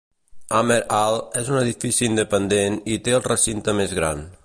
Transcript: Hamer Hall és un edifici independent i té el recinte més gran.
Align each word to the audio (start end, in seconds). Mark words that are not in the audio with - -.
Hamer 0.59 0.77
Hall 0.99 1.19
és 1.43 1.53
un 1.53 1.59
edifici 1.61 2.09
independent 2.09 2.81
i 2.97 3.01
té 3.09 3.17
el 3.19 3.25
recinte 3.31 3.81
més 3.83 3.99
gran. 4.01 4.31